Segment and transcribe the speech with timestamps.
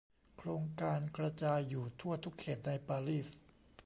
[0.37, 3.27] โครงการกระจายอยู่ทั่วทุกเขตในปารีส